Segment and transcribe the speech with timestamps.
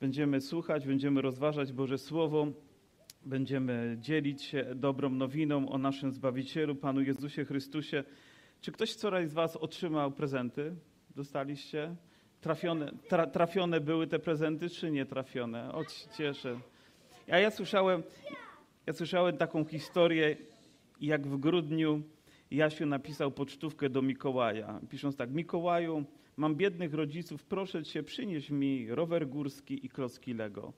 [0.00, 2.46] Będziemy słuchać, będziemy rozważać Boże Słowo,
[3.26, 8.04] będziemy dzielić się dobrą nowiną o naszym Zbawicielu, Panu Jezusie Chrystusie.
[8.60, 10.74] Czy ktoś wczoraj z Was otrzymał prezenty?
[11.16, 11.96] Dostaliście?
[12.40, 15.74] Trafione, tra, trafione były te prezenty, czy nie trafione?
[15.74, 15.84] O,
[16.18, 16.60] cieszę.
[17.30, 18.02] A ja słyszałem,
[18.86, 20.36] ja słyszałem taką historię,
[21.00, 22.02] jak w grudniu
[22.50, 26.04] Jasiu napisał pocztówkę do Mikołaja, pisząc tak, Mikołaju,
[26.40, 30.72] mam biednych rodziców, proszę cię, przynieś mi rower górski i klocki Lego.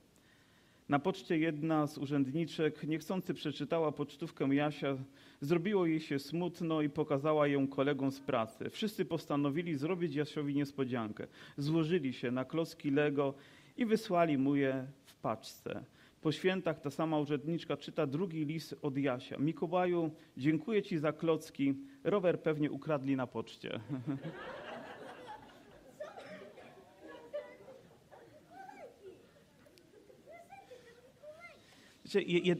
[0.89, 4.97] Na poczcie jedna z urzędniczek niechcący przeczytała pocztówkę Jasia,
[5.41, 8.71] zrobiło jej się smutno i pokazała ją kolegom z pracy.
[8.71, 11.27] Wszyscy postanowili zrobić Jasiowi niespodziankę.
[11.57, 13.35] Złożyli się na klocki Lego
[13.77, 15.85] i wysłali mu je w paczce.
[16.21, 19.39] Po świętach ta sama urzędniczka czyta drugi list od Jasia.
[19.39, 21.75] Mikołaju, dziękuję ci za klocki.
[22.05, 23.81] Rower pewnie ukradli na poczcie.
[32.15, 32.59] Wiecie, jed,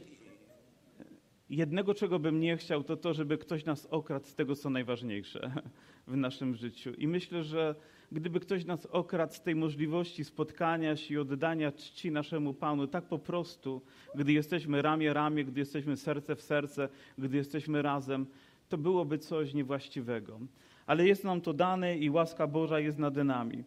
[1.49, 5.51] jednego, czego bym nie chciał, to to, żeby ktoś nas okradł z tego, co najważniejsze
[6.07, 6.93] w naszym życiu.
[6.93, 7.75] I myślę, że
[8.11, 13.07] gdyby ktoś nas okradł z tej możliwości spotkania się i oddania czci naszemu Panu, tak
[13.07, 13.81] po prostu,
[14.15, 18.25] gdy jesteśmy ramię ramię, gdy jesteśmy serce w serce, gdy jesteśmy razem,
[18.69, 20.39] to byłoby coś niewłaściwego.
[20.85, 23.63] Ale jest nam to dane i łaska Boża jest nad nami.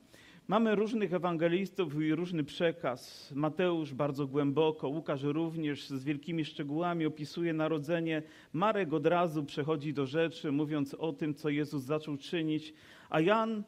[0.49, 3.33] Mamy różnych ewangelistów i różny przekaz.
[3.35, 8.23] Mateusz bardzo głęboko, Łukasz również z wielkimi szczegółami opisuje narodzenie.
[8.53, 12.75] Marek od razu przechodzi do rzeczy, mówiąc o tym, co Jezus zaczął czynić,
[13.11, 13.63] a Jan,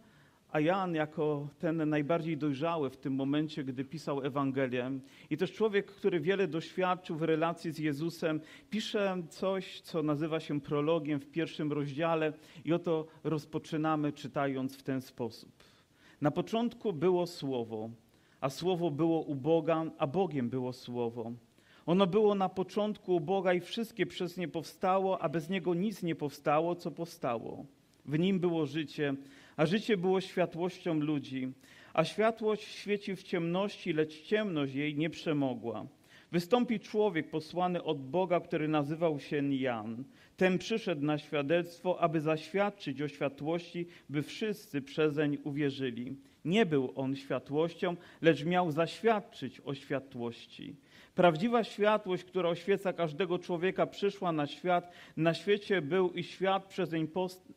[0.52, 4.90] a Jan jako ten najbardziej dojrzały w tym momencie, gdy pisał Ewangelię
[5.30, 8.40] i też człowiek, który wiele doświadczył w relacji z Jezusem,
[8.70, 12.32] pisze coś, co nazywa się prologiem w pierwszym rozdziale
[12.64, 15.57] i oto rozpoczynamy czytając w ten sposób.
[16.20, 17.90] Na początku było Słowo,
[18.40, 21.32] a Słowo było u Boga, a Bogiem było Słowo.
[21.86, 26.02] Ono było na początku u Boga i wszystkie przez nie powstało, a bez niego nic
[26.02, 27.66] nie powstało, co powstało.
[28.04, 29.14] W nim było życie,
[29.56, 31.52] a życie było światłością ludzi.
[31.94, 35.86] A światłość świeci w ciemności, lecz ciemność jej nie przemogła.
[36.32, 40.04] Wystąpi człowiek posłany od Boga, który nazywał się Jan.
[40.38, 46.16] Ten przyszedł na świadectwo, aby zaświadczyć o światłości, by wszyscy przezeń uwierzyli.
[46.44, 50.76] Nie był on światłością, lecz miał zaświadczyć o światłości.
[51.14, 54.92] Prawdziwa światłość, która oświeca każdego człowieka, przyszła na świat.
[55.16, 57.08] Na świecie był i świat przezeń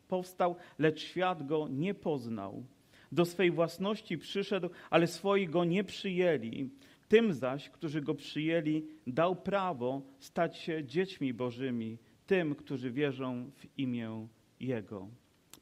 [0.07, 2.63] powstał, lecz świat go nie poznał.
[3.11, 6.69] Do swej własności przyszedł, ale swoi go nie przyjęli.
[7.07, 11.97] Tym zaś, którzy go przyjęli, dał prawo stać się dziećmi Bożymi
[12.31, 14.27] tym, którzy wierzą w imię
[14.59, 15.07] Jego.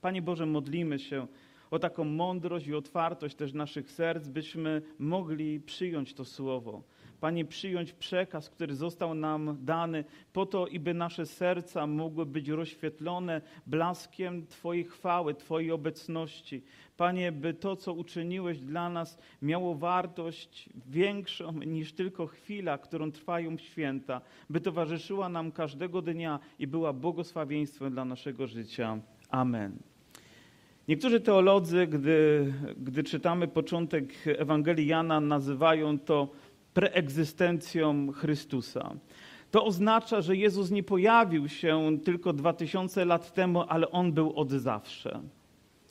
[0.02, 1.28] Panie Boże, modlimy się
[1.72, 6.84] o taką mądrość i otwartość też naszych serc, byśmy mogli przyjąć to słowo.
[7.22, 10.03] Panie, przyjąć przekaz, który został nam dany,
[10.34, 16.63] po to, iby nasze serca mogły być rozświetlone blaskiem Twojej chwały, Twojej obecności.
[16.97, 23.58] Panie, by to, co uczyniłeś dla nas, miało wartość większą niż tylko chwila, którą trwają
[23.58, 29.00] święta, by towarzyszyła nam każdego dnia i była błogosławieństwem dla naszego życia.
[29.29, 29.78] Amen.
[30.90, 36.29] Niektórzy teolodzy, gdy, gdy czytamy początek Ewangelii Jana, nazywają to
[36.74, 38.96] preegzystencją Chrystusa.
[39.52, 44.34] To oznacza, że Jezus nie pojawił się tylko dwa tysiące lat temu, ale On był
[44.35, 45.22] od zawsze.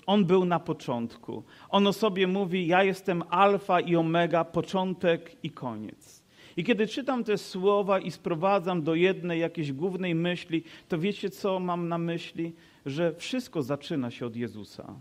[0.07, 1.43] On był na początku.
[1.69, 6.23] On o sobie mówi: Ja jestem Alfa i Omega, początek i koniec.
[6.57, 11.61] I kiedy czytam te słowa i sprowadzam do jednej jakiejś głównej myśli, to wiecie, co
[11.61, 12.53] mam na myśli?
[12.87, 14.95] Że wszystko zaczyna się od Jezusa.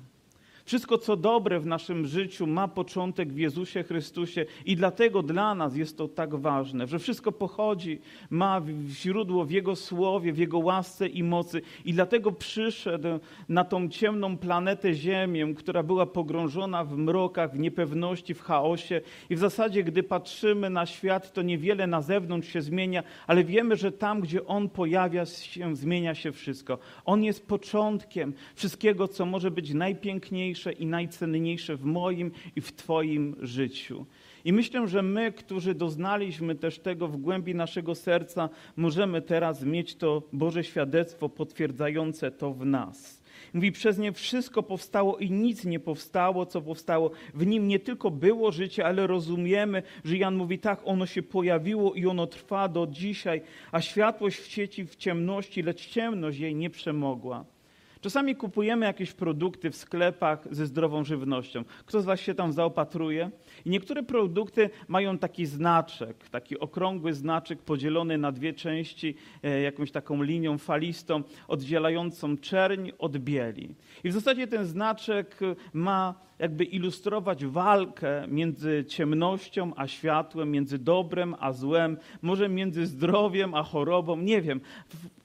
[0.67, 5.75] Wszystko, co dobre w naszym życiu, ma początek w Jezusie Chrystusie i dlatego dla nas
[5.75, 11.07] jest to tak ważne, że wszystko pochodzi, ma źródło w Jego słowie, w Jego łasce
[11.07, 11.61] i mocy.
[11.85, 13.07] I dlatego przyszedł
[13.49, 19.01] na tą ciemną planetę Ziemię, która była pogrążona w mrokach, w niepewności, w chaosie.
[19.29, 23.75] I w zasadzie, gdy patrzymy na świat, to niewiele na zewnątrz się zmienia, ale wiemy,
[23.75, 26.77] że tam, gdzie On pojawia się, zmienia się wszystko.
[27.05, 32.75] On jest początkiem wszystkiego, co może być najpiękniejsze najważniejsze i najcenniejsze w moim i w
[32.75, 34.05] Twoim życiu.
[34.45, 39.95] I myślę, że my, którzy doznaliśmy też tego w głębi naszego serca, możemy teraz mieć
[39.95, 43.23] to Boże świadectwo potwierdzające to w nas.
[43.53, 47.11] Mówi, przez nie wszystko powstało i nic nie powstało, co powstało.
[47.33, 51.93] W nim nie tylko było życie, ale rozumiemy, że Jan mówi, tak, ono się pojawiło
[51.93, 56.69] i ono trwa do dzisiaj, a światłość w sieci w ciemności, lecz ciemność jej nie
[56.69, 57.56] przemogła.
[58.01, 61.63] Czasami kupujemy jakieś produkty w sklepach ze zdrową żywnością.
[61.85, 63.31] Kto z Was się tam zaopatruje?
[63.65, 69.91] I niektóre produkty mają taki znaczek, taki okrągły znaczek podzielony na dwie części, e, jakąś
[69.91, 73.75] taką linią falistą, oddzielającą czerń od bieli.
[74.03, 75.39] I w zasadzie ten znaczek
[75.73, 83.53] ma jakby ilustrować walkę między ciemnością a światłem, między dobrem a złem, może między zdrowiem
[83.53, 84.61] a chorobą, nie wiem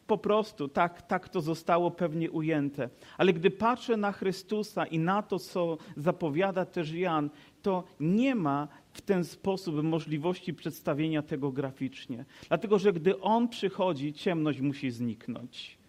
[0.07, 2.89] po prostu tak, tak to zostało pewnie ujęte.
[3.19, 7.31] Ale gdy patrzę na Chrystusa i na to, co zapowiada też Jan,
[7.63, 12.25] to nie ma w ten sposób możliwości przedstawienia tego graficznie.
[12.49, 15.82] Dlatego, że gdy On przychodzi, ciemność musi zniknąć.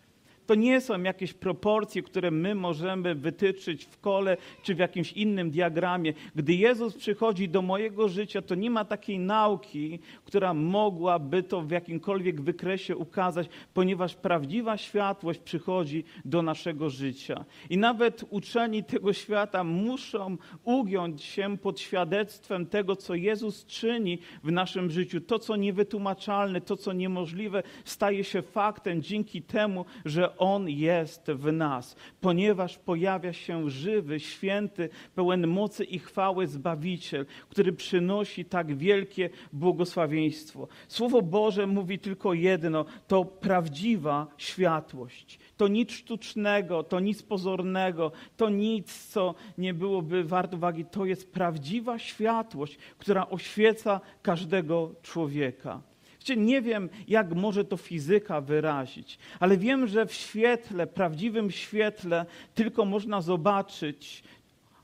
[0.46, 5.52] To nie są jakieś proporcje, które my możemy wytyczyć w kole czy w jakimś innym
[5.52, 6.14] diagramie.
[6.36, 11.72] Gdy Jezus przychodzi do mojego życia, to nie ma takiej nauki, która mogłaby to w
[11.72, 17.46] jakimkolwiek wykresie ukazać, ponieważ prawdziwa światłość przychodzi do naszego życia.
[17.70, 24.52] I nawet uczeni tego świata muszą ugiąć się pod świadectwem tego, co Jezus czyni w
[24.52, 25.22] naszym życiu.
[25.22, 31.52] To, co niewytłumaczalne, to, co niemożliwe, staje się faktem dzięki temu, że on jest w
[31.52, 39.30] nas, ponieważ pojawia się żywy, święty, pełen mocy i chwały Zbawiciel, który przynosi tak wielkie
[39.54, 40.68] błogosławieństwo.
[40.88, 45.40] Słowo Boże mówi tylko jedno: to prawdziwa światłość.
[45.58, 50.86] To nic sztucznego, to nic pozornego, to nic, co nie byłoby warte uwagi.
[50.86, 55.93] To jest prawdziwa światłość, która oświeca każdego człowieka.
[56.24, 62.26] Wiecie, nie wiem, jak może to fizyka wyrazić, ale wiem, że w świetle, prawdziwym świetle,
[62.56, 64.24] tylko można zobaczyć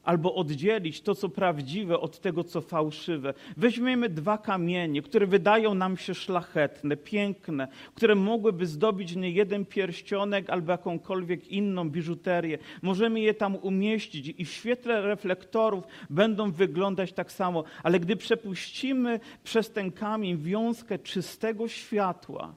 [0.04, 3.34] albo oddzielić to, co prawdziwe, od tego, co fałszywe.
[3.58, 10.50] Weźmiemy dwa kamienie, które wydają nam się szlachetne, piękne, które mogłyby zdobić nie jeden pierścionek
[10.50, 12.58] albo jakąkolwiek inną biżuterię.
[12.82, 19.20] Możemy je tam umieścić i w świetle reflektorów będą wyglądać tak samo, ale gdy przepuścimy
[19.44, 22.56] przez ten kamień wiązkę czystego światła,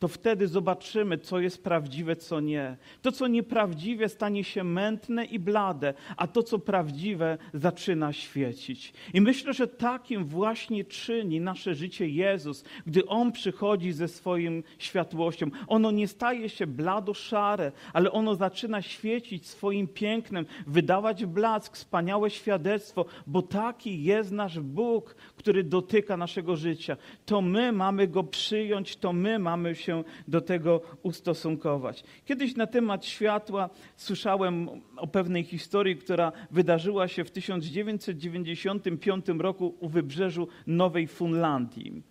[0.00, 2.76] to wtedy zobaczymy, co jest prawdziwe, co nie.
[3.02, 8.92] To, co nieprawdziwe, stanie się mętne i blade, a to, co prawdziwe, zaczyna świecić.
[9.14, 15.50] I myślę, że takim właśnie czyni nasze życie Jezus, gdy On przychodzi ze swoim światłością.
[15.68, 23.04] Ono nie staje się blado-szare, ale ono zaczyna świecić swoim pięknem, wydawać blask, wspaniałe świadectwo,
[23.26, 26.96] bo taki jest nasz Bóg, który dotyka naszego życia.
[27.26, 32.04] To my mamy Go przyjąć, to my mamy się się do tego ustosunkować.
[32.24, 39.88] Kiedyś na temat światła słyszałem o pewnej historii, która wydarzyła się w 1995 roku u
[39.88, 42.02] wybrzeżu Nowej Funlandii.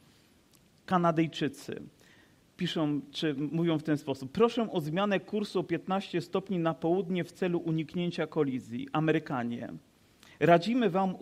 [0.86, 1.82] Kanadyjczycy
[2.58, 4.32] piszą, czy mówią w ten sposób.
[4.32, 8.88] Proszę o zmianę kursu o 15 stopni na południe w celu uniknięcia kolizji.
[8.92, 9.74] Amerykanie.
[10.40, 11.16] Radzimy Wam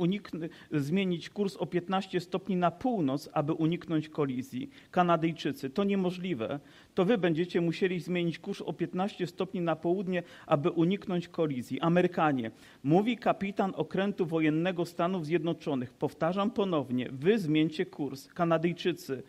[0.72, 4.70] zmienić kurs o 15 stopni na północ, aby uniknąć kolizji.
[4.92, 6.60] Kanadyjczycy, to niemożliwe.
[6.96, 11.80] To Wy będziecie musieli zmienić kurs o 15 stopni na południe, aby uniknąć kolizji.
[11.80, 12.52] Amerykanie,
[12.84, 15.94] mówi kapitan okrętu wojennego Stanów Zjednoczonych.
[15.94, 18.28] Powtarzam ponownie, Wy zmieńcie kurs.
[18.28, 19.24] Kanadyjczycy,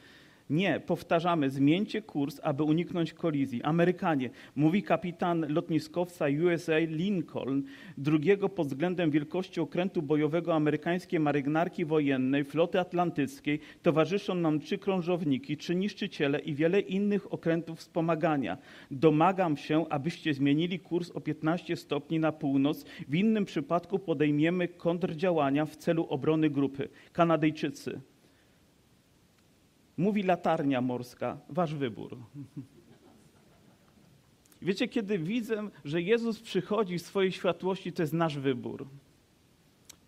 [0.51, 3.63] nie, powtarzamy, zmieńcie kurs, aby uniknąć kolizji.
[3.63, 7.63] Amerykanie, mówi kapitan lotniskowca USA Lincoln,
[7.99, 15.57] drugiego pod względem wielkości okrętu bojowego amerykańskiej marynarki wojennej, floty atlantyckiej, towarzyszą nam trzy krążowniki,
[15.57, 18.59] trzy niszczyciele i wiele innych okrętów wspomagania.
[18.91, 22.85] Domagam się, abyście zmienili kurs o 15 stopni na północ.
[23.09, 26.89] W innym przypadku podejmiemy kontrdziałania w celu obrony grupy.
[27.13, 28.01] Kanadyjczycy.
[29.99, 32.19] Mówi latarnia morska, wasz wybór.
[34.63, 38.87] Wiecie, kiedy widzę, że Jezus przychodzi w swojej światłości, to jest nasz wybór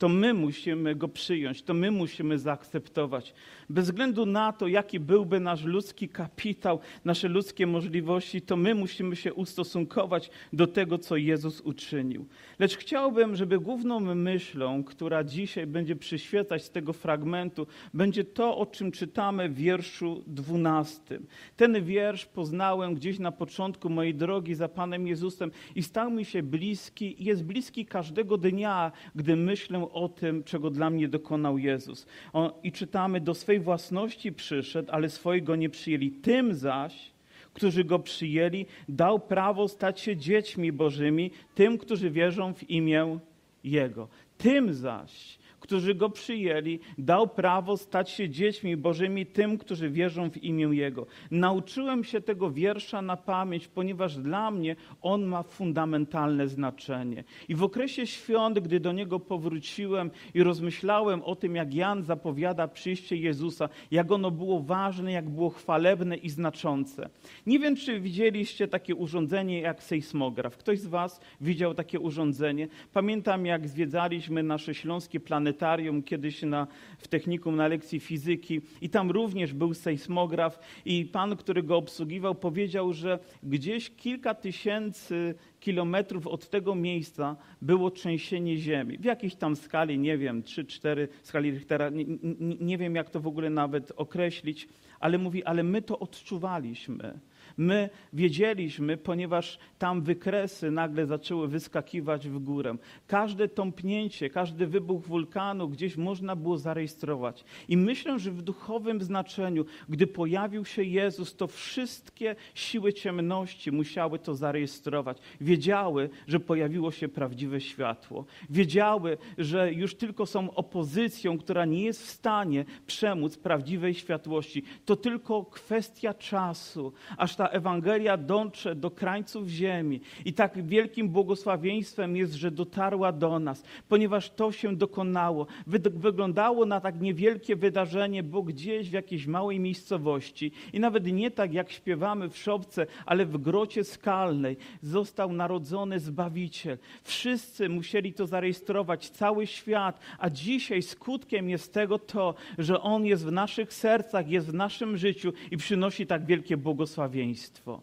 [0.01, 3.35] to my musimy go przyjąć, to my musimy zaakceptować.
[3.71, 9.17] Bez względu na to, jaki byłby nasz ludzki kapitał, nasze ludzkie możliwości, to my musimy
[9.17, 12.27] się ustosunkować do tego, co Jezus uczynił.
[12.59, 18.67] Lecz chciałbym, żeby główną myślą, która dzisiaj będzie przyświecać z tego fragmentu, będzie to, o
[18.67, 21.27] czym czytamy w wierszu dwunastym.
[21.57, 26.43] Ten wiersz poznałem gdzieś na początku mojej drogi za Panem Jezusem i stał mi się
[26.43, 32.07] bliski jest bliski każdego dnia, gdy myślę o tym, czego dla mnie dokonał Jezus.
[32.33, 36.11] On, I czytamy, do swej własności przyszedł, ale swojego nie przyjęli.
[36.11, 37.11] Tym zaś,
[37.55, 43.19] którzy go przyjęli, dał prawo stać się dziećmi Bożymi, tym, którzy wierzą w imię
[43.65, 44.09] Jego.
[44.39, 50.45] Tym zaś, którzy Go przyjęli, dał prawo stać się dziećmi Bożymi tym, którzy wierzą w
[50.45, 51.07] imię Jego.
[51.31, 57.25] Nauczyłem się tego wiersza na pamięć, ponieważ dla mnie on ma fundamentalne znaczenie.
[57.49, 62.69] I w okresie świąt, gdy do niego powróciłem i rozmyślałem o tym, jak Jan zapowiada
[62.69, 67.09] przyjście Jezusa, jak ono było ważne, jak było chwalebne i znaczące.
[67.47, 70.57] Nie wiem, czy widzieliście takie urządzenie jak sejsmograf.
[70.57, 72.69] Ktoś z Was widział takie urządzenie?
[72.93, 75.21] Pamiętam, jak zwiedzaliśmy nasze śląskie
[75.53, 76.67] planetarium kiedyś na,
[76.99, 82.35] w technikum na lekcji fizyki i tam również był sejsmograf i pan, który go obsługiwał,
[82.35, 88.99] powiedział, że gdzieś kilka tysięcy kilometrów od tego miejsca było trzęsienie ziemi.
[88.99, 93.21] W jakiejś tam skali, nie wiem, 3-4 skali Richtera, nie, nie, nie wiem jak to
[93.21, 94.69] w ogóle nawet określić,
[95.01, 97.21] ale mówi, ale my to odczuwaliśmy.
[97.57, 102.77] My wiedzieliśmy, ponieważ tam wykresy nagle zaczęły wyskakiwać w górę.
[103.07, 107.45] Każde tąpnięcie, każdy wybuch wulkanu gdzieś można było zarejestrować.
[107.69, 114.19] I myślę, że w duchowym znaczeniu, gdy pojawił się Jezus, to wszystkie siły ciemności musiały
[114.19, 115.19] to zarejestrować.
[115.41, 118.25] Wiedziały, że pojawiło się prawdziwe światło.
[118.51, 124.63] Wiedziały, że już tylko są opozycją, która nie jest w stanie przemóc prawdziwej światłości.
[124.85, 130.01] To tylko kwestia czasu, aż ta Ewangelia dotrze do krańców ziemi.
[130.25, 135.47] I tak wielkim błogosławieństwem jest, że dotarła do nas, ponieważ to się dokonało.
[135.67, 141.55] Wyglądało na tak niewielkie wydarzenie, bo gdzieś w jakiejś małej miejscowości i nawet nie tak
[141.55, 146.79] jak śpiewamy w Szopce, ale w grocie skalnej został narodzony Zbawiciel.
[147.03, 153.27] Wszyscy musieli to zarejestrować, cały świat, a dzisiaj skutkiem jest tego to, że On jest
[153.27, 157.83] w naszych sercach, jest w naszym życiu i przynosi tak wielkie błogosławieństwo posłuszeństwo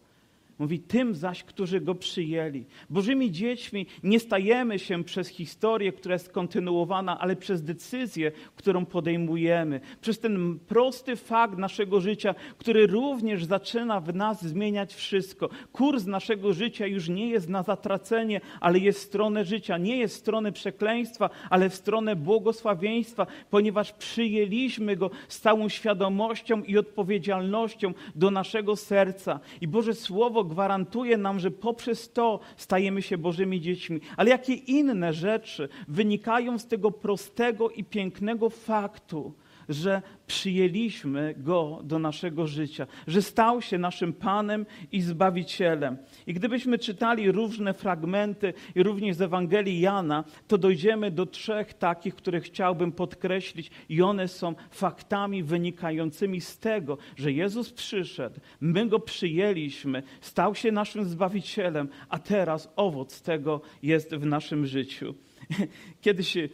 [0.59, 2.65] Mówi tym zaś, którzy go przyjęli.
[2.89, 9.81] Bożymi dziećmi nie stajemy się przez historię, która jest kontynuowana, ale przez decyzję, którą podejmujemy.
[10.01, 15.49] Przez ten prosty fakt naszego życia, który również zaczyna w nas zmieniać wszystko.
[15.71, 19.77] Kurs naszego życia już nie jest na zatracenie, ale jest w stronę życia.
[19.77, 26.63] Nie jest w stronę przekleństwa, ale w stronę błogosławieństwa, ponieważ przyjęliśmy go z całą świadomością
[26.63, 29.39] i odpowiedzialnością do naszego serca.
[29.61, 34.01] I Boże Słowo gwarantuje nam, że poprzez to stajemy się Bożymi dziećmi.
[34.17, 39.33] Ale jakie inne rzeczy wynikają z tego prostego i pięknego faktu,
[39.69, 45.97] że przyjęliśmy Go do naszego życia, że stał się naszym Panem i Zbawicielem.
[46.27, 52.15] I gdybyśmy czytali różne fragmenty i również z Ewangelii Jana, to dojdziemy do trzech takich,
[52.15, 58.99] które chciałbym podkreślić i one są faktami wynikającymi z tego, że Jezus przyszedł, my Go
[58.99, 65.15] przyjęliśmy, stał się naszym Zbawicielem, a teraz owoc tego jest w naszym życiu.
[66.01, 66.49] Kiedyś, y,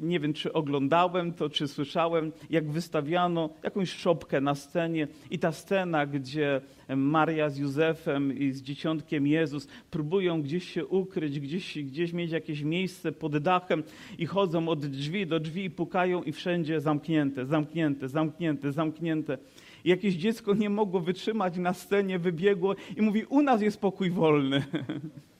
[0.00, 5.52] nie wiem czy oglądałem to, czy słyszałem, jak wystawiano jakąś szopkę na scenie i ta
[5.52, 6.60] scena, gdzie
[6.96, 12.62] Maria z Józefem i z dzieciątkiem Jezus próbują gdzieś się ukryć, gdzieś, gdzieś mieć jakieś
[12.62, 13.82] miejsce pod dachem
[14.18, 19.38] i chodzą od drzwi do drzwi i pukają i wszędzie zamknięte, zamknięte, zamknięte, zamknięte.
[19.84, 24.10] I jakieś dziecko nie mogło wytrzymać na scenie, wybiegło i mówi, u nas jest pokój
[24.10, 24.62] wolny.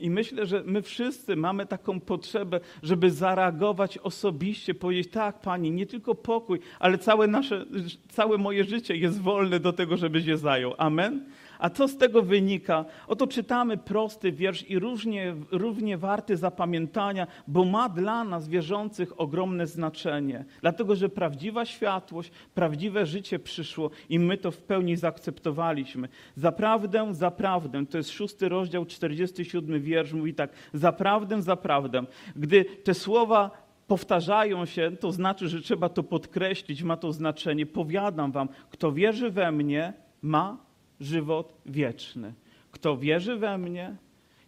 [0.00, 5.86] I myślę, że my wszyscy mamy taką potrzebę, żeby zareagować osobiście, powiedzieć: Tak, pani, nie
[5.86, 7.66] tylko pokój, ale całe, nasze,
[8.08, 10.74] całe moje życie jest wolne do tego, żeby się zajął.
[10.78, 11.24] Amen?
[11.60, 12.84] A co z tego wynika?
[13.08, 19.66] Oto czytamy prosty wiersz i równie, równie warty zapamiętania, bo ma dla nas wierzących ogromne
[19.66, 20.44] znaczenie.
[20.60, 26.08] Dlatego, że prawdziwa światłość, prawdziwe życie przyszło i my to w pełni zaakceptowaliśmy.
[26.36, 32.02] Zaprawdę, zaprawdę, to jest szósty rozdział, 47 wiersz, mówi tak, zaprawdę, zaprawdę.
[32.36, 33.50] Gdy te słowa
[33.86, 37.66] powtarzają się, to znaczy, że trzeba to podkreślić, ma to znaczenie.
[37.66, 40.69] Powiadam wam, kto wierzy we mnie, ma
[41.00, 42.34] żywot wieczny.
[42.70, 43.96] Kto wierzy we mnie,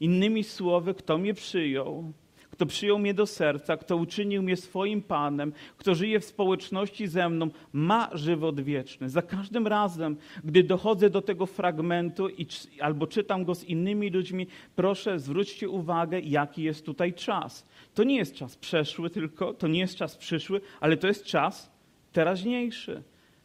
[0.01, 2.13] innymi słowy, kto mnie przyjął,
[2.53, 7.29] kto przyjął mnie do serca, kto uczynił mnie swoim Panem, kto żyje w społeczności ze
[7.29, 9.11] mną, ma żywot wieczny.
[9.11, 12.47] Za każdym razem, gdy dochodzę do tego fragmentu i,
[12.81, 17.67] albo czytam go z innymi ludźmi, proszę zwróćcie uwagę, jaki jest tutaj czas.
[17.95, 21.73] To nie jest czas przeszły tylko, to nie jest czas przyszły, ale to jest czas
[22.13, 23.03] teraźniejszy.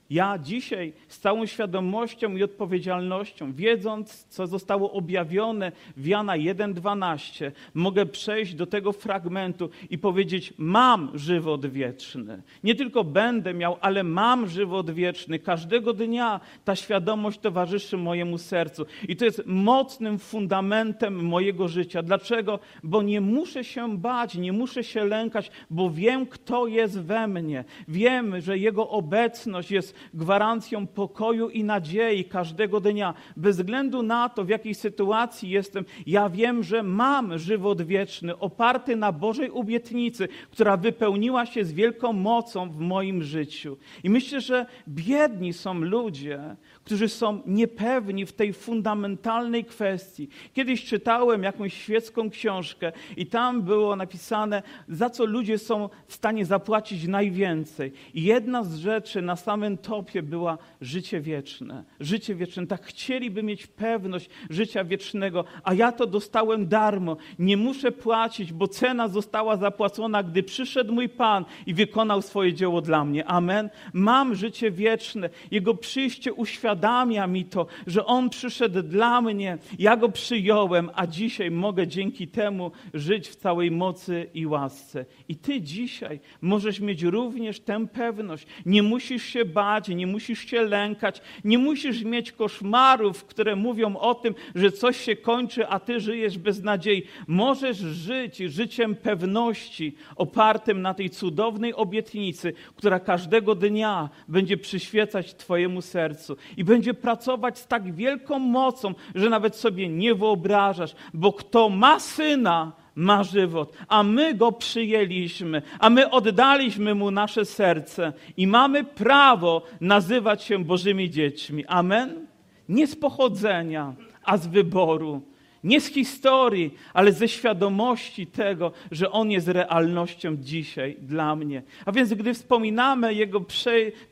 [0.09, 8.05] Ja dzisiaj z całą świadomością i odpowiedzialnością, wiedząc, co zostało objawione w Jana 1:12, mogę
[8.05, 12.41] przejść do tego fragmentu i powiedzieć: Mam żywot wieczny.
[12.63, 15.39] Nie tylko będę miał, ale mam żywot wieczny.
[15.39, 18.85] Każdego dnia ta świadomość towarzyszy mojemu sercu.
[19.07, 22.03] I to jest mocnym fundamentem mojego życia.
[22.03, 22.59] Dlaczego?
[22.83, 27.63] Bo nie muszę się bać, nie muszę się lękać, bo wiem, kto jest we mnie.
[27.87, 33.13] Wiem, że Jego obecność jest gwarancją pokoju i nadziei każdego dnia.
[33.37, 38.95] Bez względu na to, w jakiej sytuacji jestem, ja wiem, że mam żywot wieczny, oparty
[38.95, 43.77] na Bożej obietnicy, która wypełniła się z wielką mocą w moim życiu.
[44.03, 46.55] I myślę, że biedni są ludzie,
[46.87, 50.29] którzy są niepewni w tej fundamentalnej kwestii.
[50.53, 56.45] Kiedyś czytałem jakąś świecką książkę i tam było napisane, za co ludzie są w stanie
[56.45, 57.91] zapłacić najwięcej.
[58.13, 61.83] I jedna z rzeczy na samym topie była życie wieczne.
[61.99, 62.67] Życie wieczne.
[62.67, 67.17] Tak chcieliby mieć pewność życia wiecznego, a ja to dostałem darmo.
[67.39, 72.81] Nie muszę płacić, bo cena została zapłacona, gdy przyszedł mój Pan i wykonał swoje dzieło
[72.81, 73.25] dla mnie.
[73.25, 73.69] Amen.
[73.93, 75.29] Mam życie wieczne.
[75.51, 81.07] Jego przyjście uświadamia, uświadamia mi to, że On przyszedł dla mnie, ja Go przyjąłem, a
[81.07, 85.05] dzisiaj mogę dzięki temu żyć w całej mocy i łasce.
[85.29, 88.47] I Ty dzisiaj możesz mieć również tę pewność.
[88.65, 94.15] Nie musisz się bać, nie musisz się lękać, nie musisz mieć koszmarów, które mówią o
[94.15, 97.03] tym, że coś się kończy, a Ty żyjesz bez nadziei.
[97.27, 105.81] Możesz żyć życiem pewności, opartym na tej cudownej obietnicy, która każdego dnia będzie przyświecać Twojemu
[105.81, 111.69] sercu i będzie pracować z tak wielką mocą, że nawet sobie nie wyobrażasz, bo kto
[111.69, 118.47] ma syna, ma żywot, a my go przyjęliśmy, a my oddaliśmy mu nasze serce i
[118.47, 121.65] mamy prawo nazywać się Bożymi dziećmi.
[121.65, 122.27] Amen?
[122.69, 123.93] Nie z pochodzenia,
[124.23, 125.21] a z wyboru.
[125.67, 131.63] Nie z historii, ale ze świadomości tego, że On jest realnością dzisiaj dla mnie.
[131.85, 133.41] A więc, gdy wspominamy Jego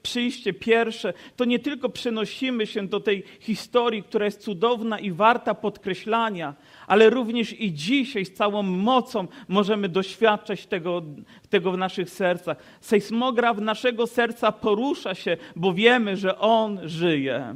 [0.03, 5.53] przyjście pierwsze, to nie tylko przenosimy się do tej historii, która jest cudowna i warta
[5.53, 6.53] podkreślania,
[6.88, 11.01] ale również i dzisiaj z całą mocą możemy doświadczać tego,
[11.50, 12.57] tego w naszych sercach.
[12.81, 17.55] Sejsmograf naszego serca porusza się, bo wiemy, że On żyje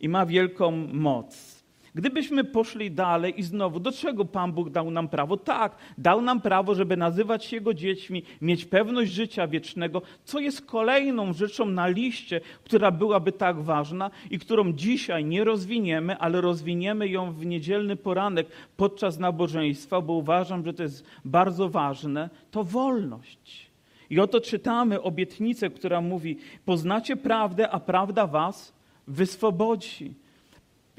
[0.00, 1.49] i ma wielką moc.
[1.94, 5.36] Gdybyśmy poszli dalej i znowu, do czego Pan Bóg dał nam prawo?
[5.36, 10.66] Tak, dał nam prawo, żeby nazywać się Jego dziećmi, mieć pewność życia wiecznego, co jest
[10.66, 17.08] kolejną rzeczą na liście, która byłaby tak ważna i którą dzisiaj nie rozwiniemy, ale rozwiniemy
[17.08, 23.70] ją w niedzielny poranek podczas nabożeństwa, bo uważam, że to jest bardzo ważne, to wolność.
[24.10, 28.72] I oto czytamy obietnicę, która mówi: Poznacie prawdę, a prawda was
[29.08, 30.14] wyswobodzi.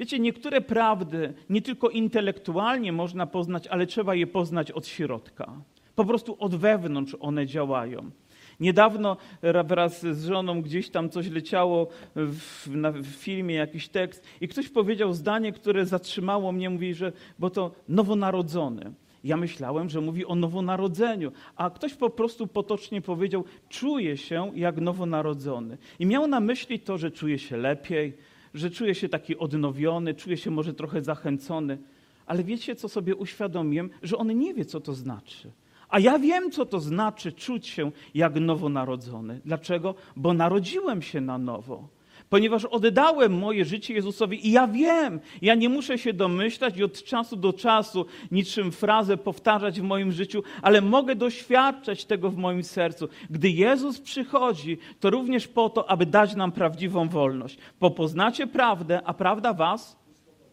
[0.02, 5.52] Wiecie, niektóre prawdy nie tylko intelektualnie można poznać, ale trzeba je poznać od środka.
[5.96, 8.12] Po prostu od wewnątrz one działają.
[8.60, 9.18] Niedawno
[9.64, 14.70] wraz z żoną gdzieś tam coś leciało w, na, w, filmie, jakiś tekst, i ktoś
[14.70, 18.94] powiedział zdanie, które zatrzymało mnie, mówi, że bo to nowonarodzony.
[19.24, 24.78] Ja myślałem, że mówi o nowonarodzeniu, a ktoś po prostu potocznie powiedział, czuję się jak
[24.78, 25.78] nowonarodzony.
[26.00, 28.14] I miał na myśli to, że czuje się lepiej,
[28.54, 31.78] że czuję się taki odnowiony, czuję się może trochę zachęcony.
[32.26, 33.90] Ale wiecie, co sobie uświadomiłem?
[34.04, 35.52] Że on nie wie, co to znaczy.
[35.90, 39.42] A ja wiem, co to znaczy czuć się jak nowonarodzony.
[39.46, 39.96] Dlaczego?
[40.16, 41.88] Bo narodziłem się na nowo
[42.32, 47.04] ponieważ oddałem moje życie Jezusowi i ja wiem, ja nie muszę się domyślać i od
[47.04, 52.64] czasu do czasu niczym frazę powtarzać w moim życiu, ale mogę doświadczać tego w moim
[52.64, 53.08] sercu.
[53.30, 57.58] Gdy Jezus przychodzi, to również po to, aby dać nam prawdziwą wolność.
[57.80, 60.01] Bo poznacie prawdę, a prawda was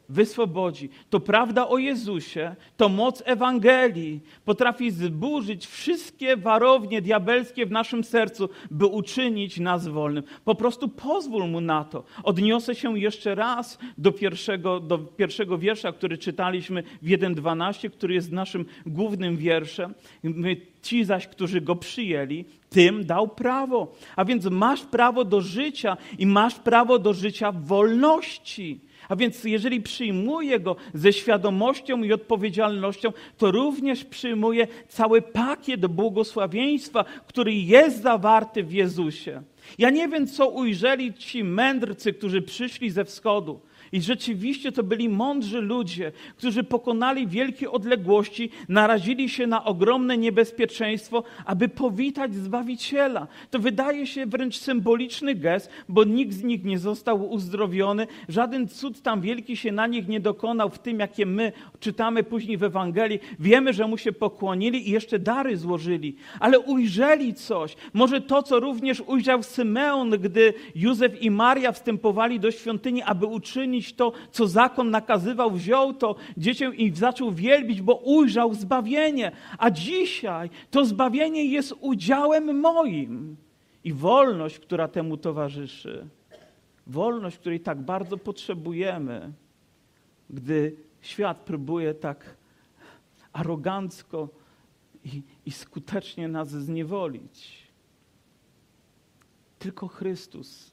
[0.09, 0.89] wyswobodzi.
[1.11, 8.49] To prawda o Jezusie, to moc Ewangelii potrafi zburzyć wszystkie warownie diabelskie w naszym sercu,
[8.71, 10.25] by uczynić nas wolnym.
[10.45, 12.05] Po prostu pozwól mu na to.
[12.23, 18.33] Odniosę się jeszcze raz do pierwszego, do pierwszego wiersza, który czytaliśmy w 1.12, który jest
[18.33, 19.95] naszym głównym wierszem.
[20.83, 23.95] Ci zaś, którzy go przyjęli, tym dał prawo.
[24.17, 28.81] A więc masz prawo do życia i masz prawo do życia w wolności.
[29.09, 37.05] A więc jeżeli przyjmuję go ze świadomością i odpowiedzialnością, to również przyjmuję cały pakiet błogosławieństwa,
[37.27, 39.43] który jest zawarty w Jezusie.
[39.79, 43.61] Ja nie wiem, co ujrzeli ci mędrcy, którzy przyszli ze wschodu.
[43.93, 51.23] I rzeczywiście to byli mądrzy ludzie, którzy pokonali wielkie odległości, narazili się na ogromne niebezpieczeństwo,
[51.45, 53.27] aby powitać Zbawiciela.
[53.51, 59.03] To wydaje się wręcz symboliczny gest, bo nikt z nich nie został uzdrowiony, żaden cud
[59.03, 63.21] tam wielki się na nich nie dokonał w tym, jakie my czytamy później w Ewangelii.
[63.39, 67.77] Wiemy, że mu się pokłonili i jeszcze dary złożyli, ale ujrzeli coś.
[67.93, 73.78] Może to, co również ujrzał Symeon, gdy Józef i Maria wstępowali do świątyni, aby uczynić
[73.83, 79.33] to, co zakon nakazywał, wziął to dziecię i zaczął wielbić, bo ujrzał zbawienie.
[79.59, 83.37] A dzisiaj to zbawienie jest udziałem moim
[83.85, 86.09] i wolność, która temu towarzyszy.
[86.87, 89.33] Wolność, której tak bardzo potrzebujemy,
[90.31, 92.37] gdy świat próbuje tak
[93.33, 94.29] arogancko
[95.05, 97.69] i, i skutecznie nas zniewolić.
[99.59, 100.73] Tylko Chrystus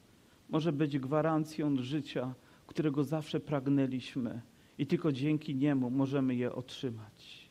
[0.50, 2.34] może być gwarancją życia,
[2.76, 4.42] którego zawsze pragnęliśmy,
[4.78, 7.50] i tylko dzięki Niemu możemy je otrzymać.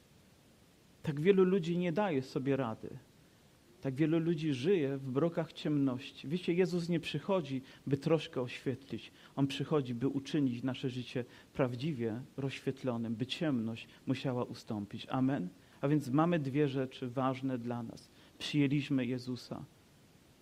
[1.03, 2.89] Tak wielu ludzi nie daje sobie rady.
[3.81, 6.29] Tak wielu ludzi żyje w brokach ciemności.
[6.29, 9.13] Wiecie, Jezus nie przychodzi, by troszkę oświetlić.
[9.37, 15.07] On przychodzi, by uczynić nasze życie prawdziwie rozświetlonym, by ciemność musiała ustąpić.
[15.11, 15.49] Amen.
[15.81, 18.09] A więc mamy dwie rzeczy ważne dla nas.
[18.39, 19.65] Przyjęliśmy Jezusa.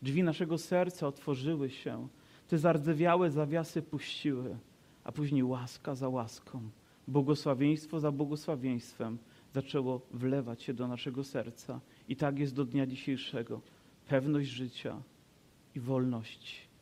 [0.03, 2.09] Drzwi naszego serca otworzyły się.
[2.49, 4.57] Te zardzewiałe zawiasy puściły,
[5.05, 6.71] a później łaska za łaską,
[7.09, 9.19] błogosławieństwo za błogosławieństwem
[9.53, 11.81] zaczęło wlewać się do naszego serca.
[12.09, 13.61] I tak jest do dnia dzisiejszego.
[14.09, 15.03] Pewność życia
[15.75, 16.73] i wolności.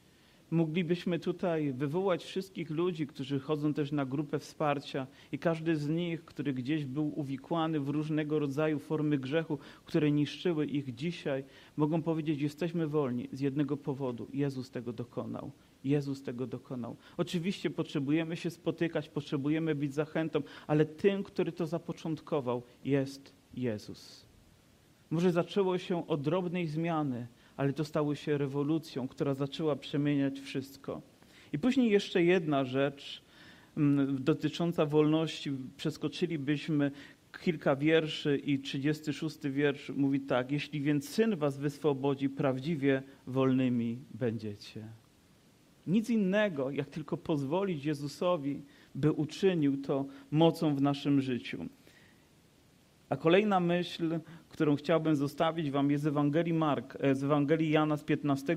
[0.51, 6.25] Moglibyśmy tutaj wywołać wszystkich ludzi, którzy chodzą też na grupę wsparcia, i każdy z nich,
[6.25, 11.45] który gdzieś był uwikłany w różnego rodzaju formy grzechu, które niszczyły ich dzisiaj,
[11.77, 14.29] mogą powiedzieć: Jesteśmy wolni z jednego powodu.
[14.33, 15.51] Jezus tego dokonał.
[15.85, 16.97] Jezus tego dokonał.
[17.16, 24.27] Oczywiście potrzebujemy się spotykać, potrzebujemy być zachętą, ale tym, który to zapoczątkował, jest Jezus.
[25.11, 31.03] Może zaczęło się od drobnej zmiany, ale to stało się rewolucją, która zaczęła przemieniać wszystko.
[31.53, 33.23] I później jeszcze jedna rzecz
[33.77, 35.53] mm, dotycząca wolności.
[35.77, 36.90] Przeskoczylibyśmy
[37.45, 44.88] kilka wierszy i 36 wiersz mówi tak: Jeśli więc syn was wyswobodzi, prawdziwie wolnymi będziecie.
[45.90, 48.62] Nic innego, jak tylko pozwolić Jezusowi,
[48.94, 51.64] by uczynił to mocą w naszym życiu.
[53.09, 57.96] A kolejna myśl, którą chciałbym zostawić Wam, jest z Ewangelii, Mark, e, z Ewangelii Jana
[57.96, 58.57] z 15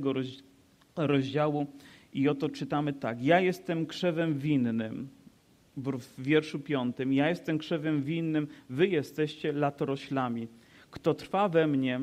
[0.96, 1.68] rozdziału.
[2.14, 3.22] I oto czytamy tak.
[3.22, 5.08] Ja jestem krzewem winnym.
[5.78, 7.14] W wierszu piątym.
[7.14, 10.48] Ja jestem krzewem winnym, wy jesteście latoroślami.
[10.92, 12.02] Kto trwa we mnie,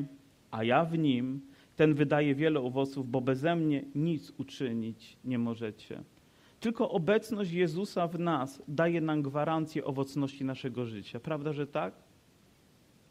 [0.51, 1.41] a ja w nim,
[1.75, 6.03] ten wydaje wiele owoców, bo beze mnie nic uczynić nie możecie.
[6.59, 11.19] Tylko obecność Jezusa w nas daje nam gwarancję owocności naszego życia.
[11.19, 11.93] Prawda, że tak?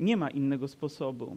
[0.00, 1.36] Nie ma innego sposobu.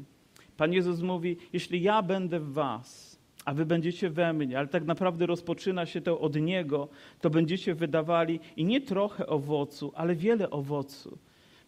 [0.58, 4.86] Pan Jezus mówi: Jeśli ja będę w Was, a Wy będziecie we mnie, ale tak
[4.86, 6.90] naprawdę rozpoczyna się to od Niego,
[7.22, 11.18] to będziecie wydawali i nie trochę owocu, ale wiele owocu.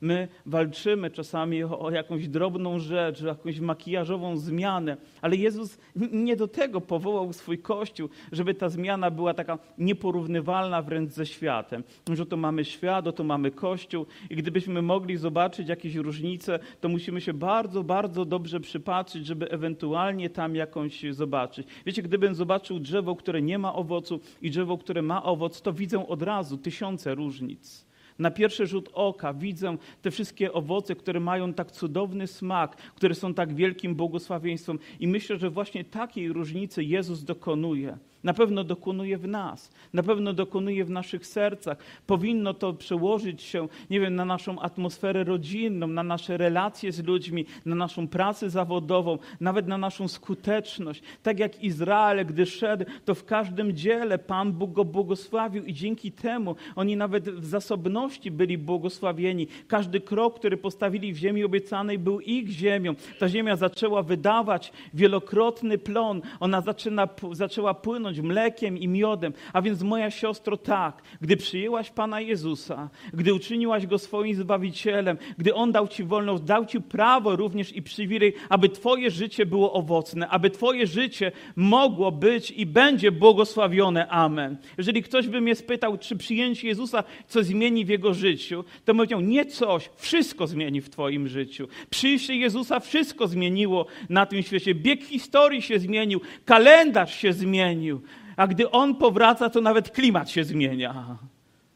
[0.02, 5.78] My walczymy czasami o, jakąś drobną rzecz, o jakąś makijażową zmianę, ale Jezus
[6.12, 11.84] nie do tego powołał swój Kościół, żeby ta zmiana była taka nieporównywalna wręcz ze światem.
[12.14, 17.22] Że to mamy świat, to mamy Kościół i gdybyśmy mogli zobaczyć jakieś różnice, to musimy
[17.22, 21.68] się bardzo, bardzo dobrze przypatrzyć, żeby ewentualnie tam jakąś zobaczyć.
[21.86, 26.08] Wiecie, gdybym zobaczył drzewo, które nie ma owocu i drzewo, które ma owoc, to widzę
[26.08, 27.86] od razu tysiące różnic.
[28.20, 33.34] Na pierwszy rzut oka widzę te wszystkie owoce, które mają tak cudowny smak, które są
[33.34, 34.80] tak wielkim błogosławieństwem.
[35.00, 37.98] I myślę, że właśnie takiej różnicy Jezus dokonuje.
[38.26, 41.78] Na pewno dokonuje w nas, na pewno dokonuje w naszych sercach.
[42.08, 47.46] Powinno to przełożyć się, nie wiem, na naszą atmosferę rodzinną, na nasze relacje z ludźmi,
[47.66, 51.02] na naszą pracę zawodową, nawet na naszą skuteczność.
[51.24, 56.12] Tak jak Izrael, gdy szedł, to w każdym dziele Pan Bóg go błogosławił i dzięki
[56.12, 59.48] temu oni nawet w zasobności byli błogosławieni.
[59.68, 62.96] Każdy krok, który postawili w ziemi obiecanej, był ich ziemią.
[63.20, 66.22] Ta ziemia zaczęła wydawać wielokrotny plon.
[66.40, 67.74] Ona zaczyna, zaczęła
[68.22, 69.34] mlekiem i miodem.
[69.54, 75.54] A więc moja siostro, tak, gdy przyjęłaś Pana Jezusa, gdy uczyniłaś Go swoim Zbawicielem, gdy
[75.54, 80.28] On dał Ci wolność, dał Ci prawo również i przywilej, aby Twoje życie było owocne,
[80.28, 84.08] aby Twoje życie mogło być i będzie błogosławione.
[84.08, 84.58] Amen.
[84.78, 88.98] Jeżeli ktoś by mnie spytał, czy przyjęcie Jezusa coś zmieni w jego życiu, to bym
[88.98, 91.68] powiedział, nie coś, wszystko zmieni w Twoim życiu.
[91.90, 94.76] Przyjście Jezusa wszystko zmieniło na tym świecie.
[94.76, 98.02] Bieg historii się zmienił, kalendarz się zmienił
[98.36, 101.18] a gdy On powraca, to nawet klimat się zmienia.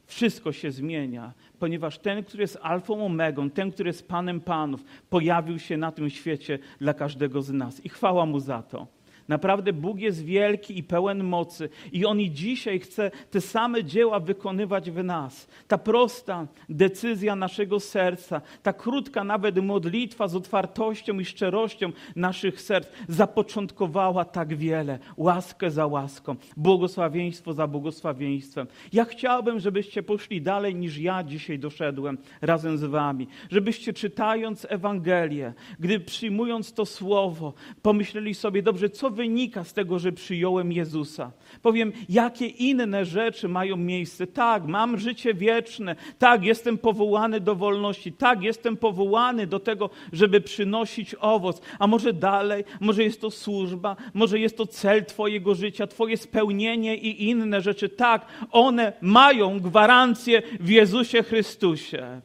[0.06, 5.60] Wszystko się zmienia, ponieważ ten, który jest alfą omegą, ten, który jest Panem Panów, pojawił
[5.60, 7.86] się na tym świecie dla każdego z nas.
[7.86, 8.88] I chwała Mu za to.
[9.30, 14.20] Naprawdę Bóg jest wielki i pełen mocy i On i dzisiaj chce te same dzieła
[14.20, 15.48] wykonywać w nas.
[15.68, 22.88] Ta prosta decyzja naszego serca, ta krótka nawet modlitwa z otwartością i szczerością naszych serc
[23.08, 25.00] zapoczątkowała tak wiele.
[25.18, 28.68] Łaskę za łaską, błogosławieństwo za błogosławieństwem.
[28.94, 33.28] Ja chciałbym, żebyście poszli dalej niż ja dzisiaj doszedłem razem z wami.
[33.52, 40.12] Żebyście czytając Ewangelię, gdy przyjmując to słowo, pomyśleli sobie, dobrze, co wynika z tego, że
[40.12, 41.32] przyjąłem Jezusa?
[41.62, 44.28] Powiem, jakie inne rzeczy mają miejsce?
[44.28, 45.96] Tak, mam życie wieczne.
[46.20, 48.12] Tak, jestem powołany do wolności.
[48.14, 51.62] Tak, jestem powołany do tego, żeby przynosić owoc.
[51.80, 56.96] A może dalej, może jest to służba, może jest to cel Twojego życia, Twoje spełnienie
[56.98, 57.90] i inne rzeczy.
[57.90, 62.22] Tak, one mają gwarancję w Jezusie Chrystusie.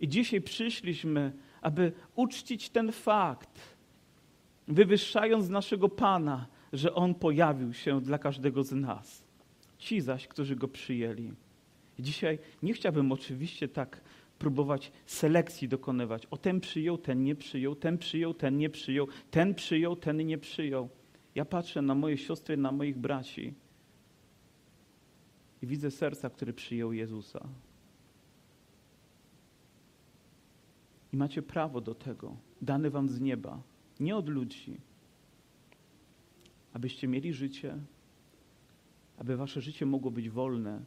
[0.00, 3.75] I dzisiaj przyszliśmy, aby uczcić ten fakt
[4.68, 9.24] wywyższając naszego Pana, że On pojawił się dla każdego z nas.
[9.78, 11.32] Ci zaś, którzy Go przyjęli.
[11.98, 14.00] Dzisiaj nie chciałbym oczywiście tak
[14.38, 16.26] próbować selekcji dokonywać.
[16.26, 20.38] O ten przyjął, ten nie przyjął, ten przyjął, ten nie przyjął, ten przyjął, ten nie
[20.38, 20.88] przyjął.
[21.34, 23.54] Ja patrzę na moje siostry, na moich braci
[25.62, 27.48] i widzę serca, które przyjął Jezusa.
[31.12, 33.62] I macie prawo do tego, dane wam z nieba
[34.00, 34.80] nie od ludzi,
[36.72, 37.78] abyście mieli życie,
[39.18, 40.84] aby wasze życie mogło być wolne,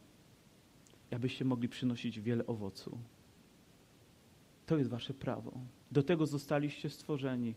[1.10, 2.98] i abyście mogli przynosić wiele owocu.
[4.66, 5.52] To jest wasze prawo.
[5.90, 7.54] Do tego zostaliście stworzeni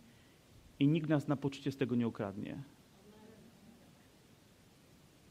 [0.79, 2.63] i nikt nas na poczcie z tego nie ukradnie.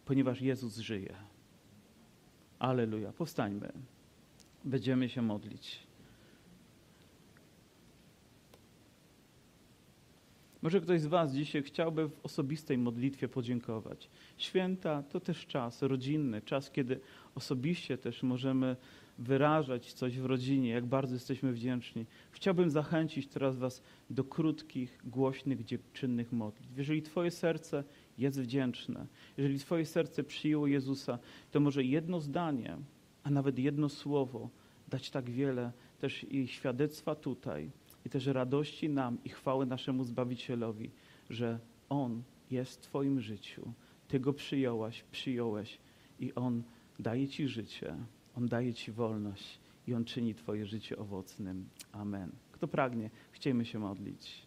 [0.05, 1.15] Ponieważ Jezus żyje.
[2.59, 3.13] Aleluja.
[3.13, 3.73] Powstańmy.
[4.65, 5.79] Będziemy się modlić.
[10.63, 14.11] Może ktoś z Was dzisiaj chciałby w osobistej modlitwie podziękować.
[14.37, 17.01] Święta to też czas rodzinny, czas, kiedy
[17.35, 18.77] osobiście też możemy
[19.19, 22.07] wyrażać coś w rodzinie, jak bardzo jesteśmy wdzięczni.
[22.31, 26.79] Chciałbym zachęcić teraz Was do krótkich, głośnych, dziewczynnych modlitw.
[26.79, 27.85] Jeżeli Twoje serce
[28.19, 31.19] jest wdzięczne, jeżeli Twoje serce przyjęło Jezusa,
[31.51, 32.77] to może jedno zdanie,
[33.23, 34.49] a nawet jedno słowo
[34.89, 37.71] dać tak wiele też i świadectwa tutaj,
[38.07, 40.91] i też radości nam i chwały naszemu Zbawicielowi,
[41.31, 43.73] że On jest w Twoim życiu.
[44.09, 45.79] Ty Go przyjąłaś, przyjąłeś
[46.21, 46.63] i On
[46.99, 47.97] daje Ci życie,
[48.37, 51.69] On daje Ci wolność i On czyni Twoje życie owocnym.
[51.93, 52.33] Amen.
[52.53, 54.47] Kto pragnie, chciejmy się modlić.